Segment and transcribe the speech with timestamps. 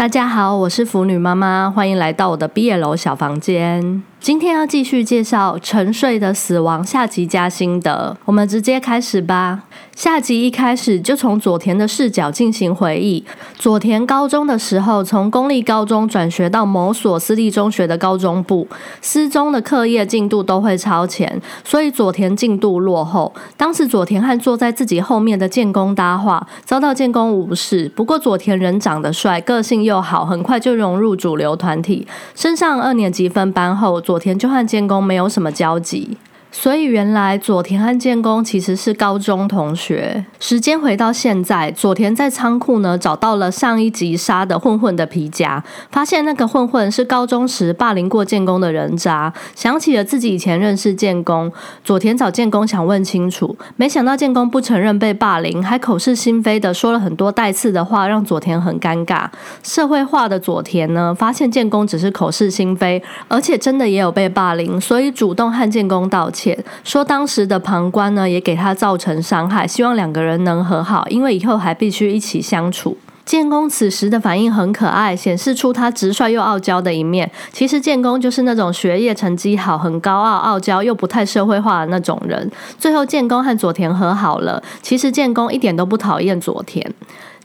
[0.00, 4.02] 大家好，我是腐女妈妈，欢迎来到我的毕业楼小房间。
[4.20, 9.62] 今天要继续介绍沉睡的死亡下集加心得，我们直接开始吧。
[9.96, 13.24] 下集一开始就从佐田的视角进行回忆。
[13.58, 18.66] 佐田高中的时候，从公立高中转学到某所私立中学的高中部，
[19.00, 23.32] 私中的课业进度都会超前，所以佐田进度落后。
[23.56, 27.90] 当时佐田和坐在自己后面的建功搭话，遭到建功无视。
[27.96, 32.06] 不过佐田人长得帅，个性又好，很快就融入主流团体。
[32.34, 36.16] 升上二年级分班后，佐田就和建工没有什么交集。
[36.50, 40.26] 所以原来佐田和建工其实是高中同学。
[40.40, 51.52] 时间回到现在，佐田在仓库呢找到了上一集杀的混混的皮夹，发现那个混混是高中时霸凌过建工的人渣，想起了自己以前认识建工。
[51.84, 59.28] 佐田找建工想问清楚，没想到建工不承认被霸凌，还口是心非的说了很多带刺的话，让佐田很尴尬。
[59.62, 66.58] 社会化的佐田呢，发现建工只是口是心非，而且真的也有被霸凌，所以主动和建工道歉。
[66.82, 72.96] 说当时的旁观呢，也给他造成伤害，希望两个人人能和好，因为以后还必须一起相处。
[73.26, 77.30] 建工此时的反应很可爱，显示出他直率又傲娇的一面。
[77.52, 82.50] 其实建工就是那种学业成绩好、很高傲、傲娇又不太社会化的那种人。
[82.76, 86.84] 最后建工和佐田和好了，其实建工一点都不讨厌佐田。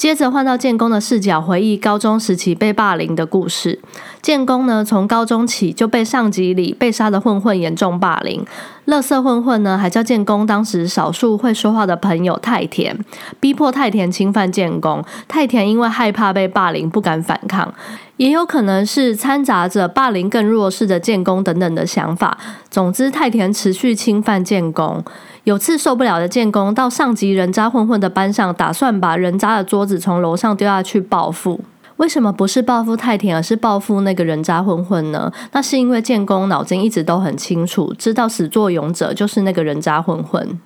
[0.00, 3.78] 接着换到建功的视角，回忆高中时期被霸凌的故事。
[4.22, 8.42] 建功呢，从高中起就被上级里被杀的混混严重霸凌。
[8.86, 12.98] 乐色混混呢，还叫建功当时少数会说话的朋友太田，
[13.40, 15.04] 逼迫太田侵犯建功。
[15.28, 17.70] 太田因为害怕被霸凌，不敢反抗。
[18.16, 22.38] 也有可能是掺杂着霸凌更弱势的建功等等的想法。
[22.70, 25.04] 总之，太田持续侵犯建功。
[25.44, 31.60] 有次受不了的建工到上级人渣混混的班上，打算把人渣的桌子从楼上丢下去报复。
[31.96, 35.30] 为什么不是报复太田，而是报复那个人渣混混呢？
[35.52, 40.58] 那是因为建工脑筋一直都很清楚，知道始作俑者就是那个人渣混混。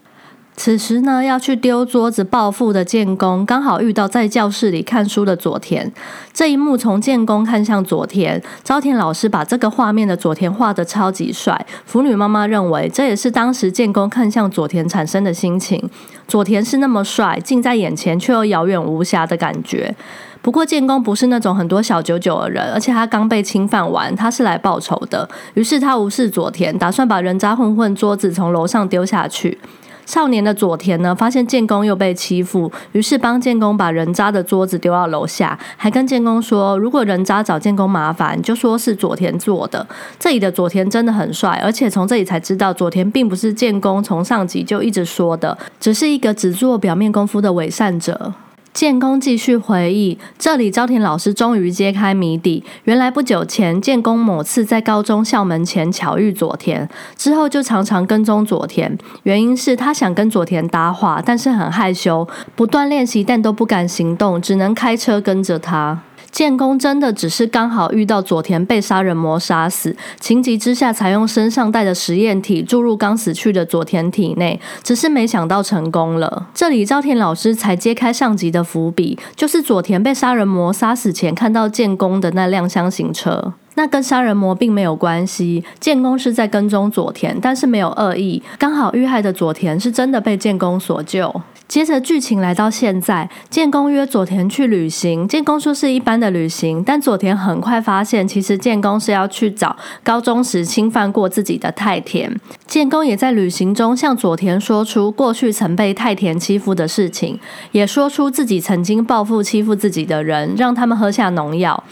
[0.56, 5.92] 此时呢，要去丢桌子报复的建工，刚好遇到在教室里看书的佐田。
[6.32, 11.66] 这一幕从建工看向佐田，朝田老师把这个画面的佐田画的超级帅。
[11.84, 15.90] 腐女妈妈认为，这也是当时建工看向佐田产生的心情。
[16.28, 19.94] 佐田是那么帅，近在眼前却又遥远无暇的感觉。
[20.40, 25.28] 不过建工不是那种很多小九九的人，而且他刚被侵犯完，他是来报仇的。
[25.54, 29.58] 于是他无视佐田，打算把人渣混混桌子从楼上丢下去。
[30.06, 39.86] 少年的佐田呢，发现建工又被欺负，于是帮建工把人渣的桌子丢到楼下，还跟建工说，如果人渣找建工麻烦，就说是佐田做的。
[40.18, 48.32] 这里的佐田真的很帅，而且从这里才知道，佐田并不是建工从上集就一直说的，只是一个只做表面功夫的伪善者。
[48.74, 52.64] 建功继续回忆，这里昭田老师终于揭开谜底。
[52.82, 58.98] 原来不久前，建功某次在高中校门前巧遇佐田，之后就常常跟踪佐田。
[59.22, 62.26] 原因是他想跟佐田搭话，但是很害羞，
[62.56, 66.02] 不断练习但都不敢行动，只能开车跟着他。
[66.34, 76.48] 建功真的只是刚好遇到佐田被杀人魔杀死，情急之下才用身上带的实验体注入刚死去的佐田体内，只是没想到成功了。
[76.52, 83.52] 这里赵田老师才揭开上集的伏笔，就是佐田被杀人魔杀死前看到建功的那辆箱型车。
[83.76, 88.42] 那跟杀人魔并没有关系，建功是在跟踪佐田，但是没有恶意。
[88.58, 91.32] 刚好遇害的佐田是真的被建功所救。
[91.66, 102.38] 接着剧情来到现在，建功约佐田去旅行，建功说是一般的旅行，但佐田很快发现，其实建功是要去找高中时侵犯过自己的太田。
[102.66, 107.40] 建功也在旅行中向佐田说出过去曾被太田欺负的事情，
[107.72, 111.82] 也说出自己曾经报复欺负自己的人，让他们喝下农药。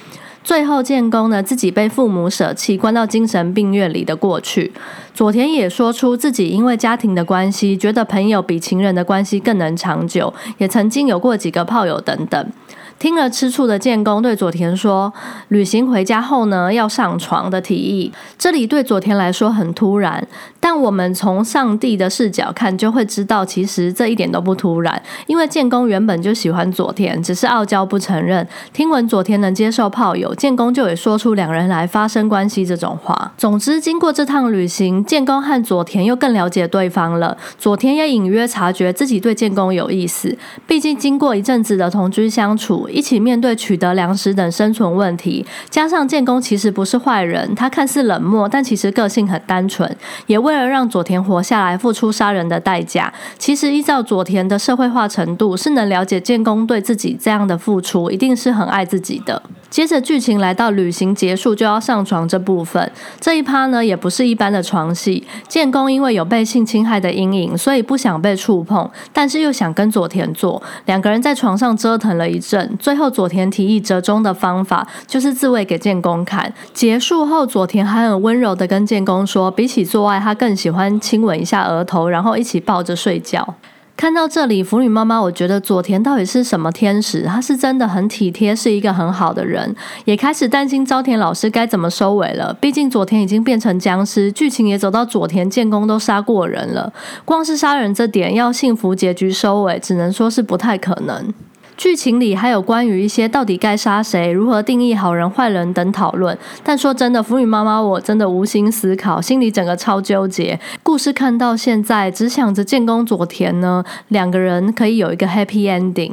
[0.44, 4.72] 最后，建功呢自己被父母舍弃，关到精神病院里的过去。
[5.14, 12.52] 佐田也说出自己因为家庭的关系，觉得朋友比情人的关系更能长久，也曾经有过几个炮友等等。
[13.02, 15.12] 听了吃醋的建功对佐田说
[15.50, 20.24] ：“旅行回家后呢，要上床的提议。”这里对佐田来说很突然，
[20.60, 25.02] 但我们从上帝的视角看，就会知道其实这一点都不突然。
[25.26, 28.46] 因为建功原本就喜欢佐田，只是傲娇不承认。
[28.72, 33.32] 听闻佐田能接受炮友，建功就也说出两人来发生关系这种话。
[33.36, 37.36] 总之，经过这趟旅行，建功和佐田又更了解对方了。
[37.58, 40.38] 佐田也隐约察觉自己对建功有意思，
[40.68, 42.88] 毕竟经过一阵子的同居相处。
[42.92, 49.96] 一起面对取得粮食等生存问题，加上建功其实不是坏人，他看似冷漠，但其实个性很单纯，
[50.26, 53.12] 也为了让佐田活下来，付出杀人的代价。
[53.38, 59.42] 其实依照佐田的社会化程度，是能了解建功对自己这样的付出，一定是很爱自己的。
[59.72, 65.26] 接着剧情来到旅行结束就要上床这部分，这一趴呢也不是一般的床戏。
[65.48, 70.62] 建功因为有被性侵害的阴影，所以不想被触碰，但是又想跟佐田做。
[70.84, 76.52] 两个人在床上折腾了一阵，最后佐田提议折中的方法就是自慰给建功看。
[76.74, 83.54] 结束后，佐田还很温柔的跟建功说，比起做爱，他更喜欢亲吻一下额头，然后一起抱着睡觉。
[84.02, 87.22] 看到这里，腐女妈妈，我觉得佐田到底是什么天使？
[87.22, 92.52] 他是真的很体贴，是一个很好的人，也开始担心朝田老师该怎么收尾了。
[92.54, 96.92] 毕竟佐田已经变成僵尸，剧情也走到佐田建功都杀过人了，
[97.24, 101.32] 光是杀人这点要幸福结局收尾，只能说是不太可能。
[101.76, 110.58] 剧情里还有关于一些到底该杀谁、如何定义好人坏人等讨论，但说真的，腐女妈妈我真的无心思考，心里整个超纠结。
[110.82, 116.12] 故事看到现在，只想着建功佐田呢，两个人可以有一个 happy ending。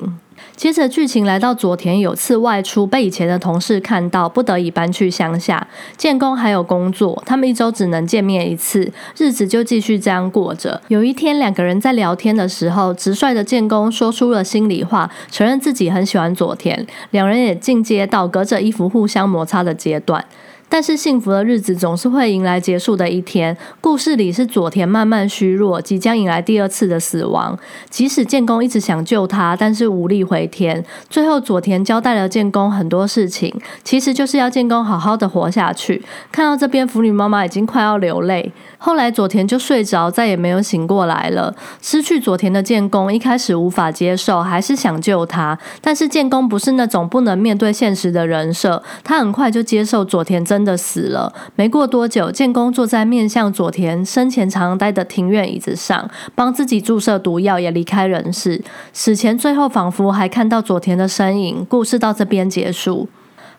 [0.59, 5.65] 接着剧情来到佐田有次外出被以前的同事看到，不得已搬去乡下。
[5.95, 10.81] 建工还有工作，他们一周只能见面一次，日子就继续这样过着。
[10.89, 16.85] 有一天两个人在聊天的时候，直率的建工说出了心里话，承认自己很喜欢佐田。
[17.11, 20.25] 两人也进阶到隔着衣服互相摩擦的阶段。
[20.69, 23.57] 但是幸福的日子总是会迎来结束的一天。
[23.81, 27.57] 故事里是佐田慢慢虚弱，即将迎来第二次的死亡。
[27.89, 30.85] 即使建功一直想救他，但是无力回天。
[31.09, 33.51] 最后佐田交代了建功很多事情，
[33.83, 36.03] 其实就是要建功好好的活下去。
[36.31, 38.53] 看到这边，腐女妈妈已经快要流泪。
[38.77, 41.53] 后来佐田就睡着，再也没有醒过来了。
[41.81, 45.57] 失去佐田的建功一开始无法接受，还是想救他。
[45.81, 50.58] 但是建功不是那种不能面对现实的人设，他很快就接受佐田真。
[50.59, 51.33] 真的死了。
[51.55, 58.61] 没过多久，建功坐在面向佐田生前常待的庭院椅子上，帮自己注射毒药，也离开人世。
[58.91, 61.65] 死前最后仿佛还看到佐田的身影。
[61.69, 63.07] 故事到这边结束。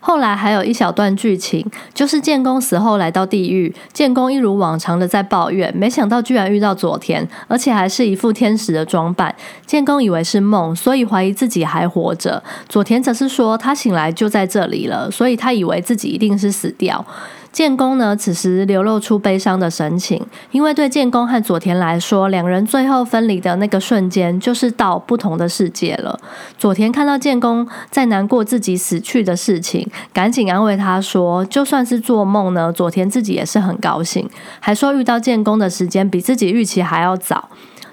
[0.01, 9.35] 后来还有一小段剧情，就是建功死后来到地狱，建功一如往常的在抱怨，没想到居然遇到佐田，而且还是一副天使的装扮。
[9.67, 12.43] 建功以为是梦，所以怀疑自己还活着。
[12.69, 17.05] 佐田则是说他醒来就在这里了，所以他以为自己一定是死掉。
[17.53, 26.19] 建功呢，此时流露出悲伤的神情，因为对建功和佐田来说，两人最后分离的那个瞬间，就是到不同的世界了。
[26.57, 34.31] 佐田看到建功在难过自己死去的事情，赶紧安慰他说：“就算是做梦呢，佐田自己也是很高兴，
[34.61, 37.49] 还说遇到建功的时间比自己预期还要早。”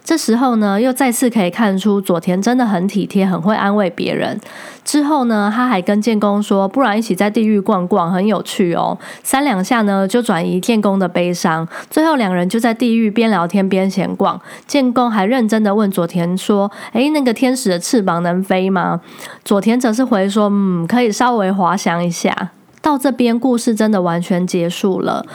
[0.07, 4.39] 这时候呢，又再次可以看出佐田真的很体贴，很会安慰别人。
[4.85, 11.67] 之后呢，他还跟建功说：“不然一起在地狱逛逛，很有趣哦。”三两下呢，就转移建功的悲伤。
[11.89, 14.39] 最后两人就在地狱边聊天边闲逛。
[14.65, 19.01] 建功还认真的问佐田说：“诶，那个天使的翅膀能飞吗？”
[19.43, 22.51] 佐田则是回说：“嗯，可以稍微滑翔一下。”
[22.81, 25.25] 到这边故事真的完全结束了。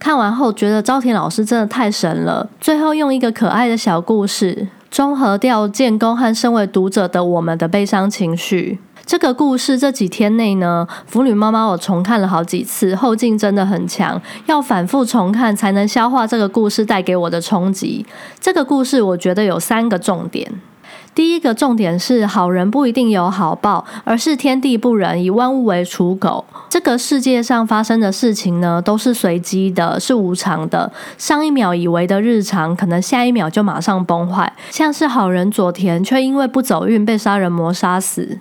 [0.00, 2.48] 看完后觉得朝田老师真的太神了。
[2.58, 8.78] 最后用一个可爱的小故事，综合掉建功和身为读者的我们的悲伤情绪。
[9.04, 18.06] 这个故事这几天内呢，腐女妈妈我重看了好几次，后劲真的很强，要反复重看才能消化这个故事带给我的冲击。
[18.40, 20.50] 这个故事我觉得有三个重点。
[21.12, 26.44] 第一个重点是，好人不一定有好报，而是天地不仁，以万物为刍狗。
[26.68, 30.90] 这个世界上发生的事情呢，都是随机的，是无常的。
[31.18, 34.52] 上一秒以为的日常，可能下一秒就马上崩坏。
[34.70, 38.38] 像是好人佐田，却因为不走运被杀人魔杀死。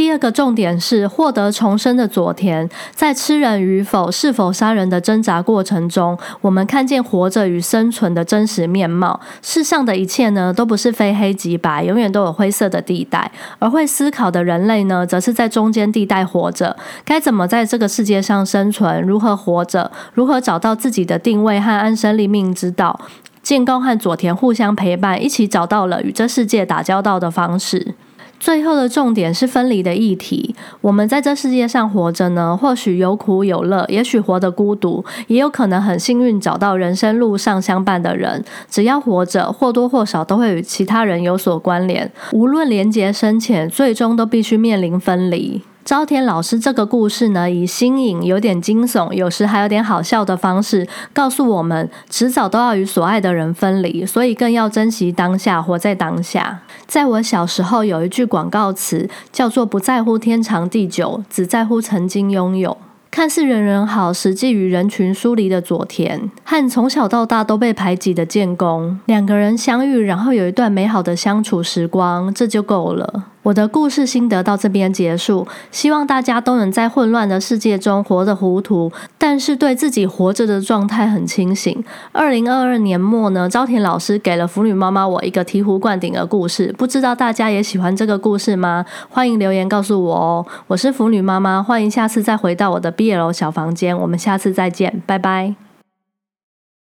[0.00, 9.20] 第二个重点是获得重生的佐田，在吃人与否、是否杀人的挣扎过程中，我们看见活着与生存的真实面貌。
[9.42, 13.30] 世上的一切呢，都不是非黑即白，永远都有灰色的地带。
[13.58, 16.74] 而会思考的人类呢，则是在中间地带活着。
[17.04, 19.02] 该怎么在这个世界上生存？
[19.02, 19.92] 如何活着？
[20.14, 22.98] 如何找到自己的定位和安身立命之道？
[23.42, 27.94] 建功和佐田互相陪伴，一起找到了与这世界打交道的方式。
[28.40, 30.56] 最后的重点是分离的议题。
[30.80, 38.42] 我们在这世界上活着呢，或许有苦有乐，也许活得孤独，也有可能很幸运找到人生路上相伴的人。
[38.68, 42.10] 只要活着，或多或少都会与其他人有所关联。
[42.32, 45.60] 无论连结深浅，最终都必须面临分离。
[45.82, 56.60] 朝田老师这个故事呢，以新颖、有点惊悚，有时还有点好笑的方式，告诉我们，迟早都要与所爱的人分离，所以更要珍惜当下，活在当下。
[56.86, 62.76] 在我小时候，有一句广告词叫做“不在乎天长地久，只在乎曾经拥有”。
[63.10, 73.24] 看似人人好，实际与人群疏离的佐田，和从小到大都被排挤的建功，两个人相遇，然后有一段美好的相处时光，这就够了。
[73.42, 81.82] 我的故事心得到这边结束，希望大家都能在混乱的世界中活得糊涂，但是对自己活着的状态很清醒。
[82.12, 88.84] 二零二二年末呢，朝田老师给了腐女妈妈我一个醍醐灌顶的故事，不知道大家也喜欢这个故事吗？
[89.08, 90.46] 欢迎留言告诉我哦。
[90.66, 95.69] 我是腐女妈妈，欢迎下次再回到我的 BL 小房间，我们下次再见，拜拜。